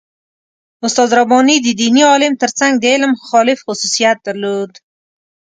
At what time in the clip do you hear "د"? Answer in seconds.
1.61-1.67, 2.77-2.85